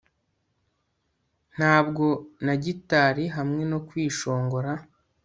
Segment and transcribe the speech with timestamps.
[1.55, 2.05] Ntabwo
[2.45, 4.71] na gitari hamwe no kwishongora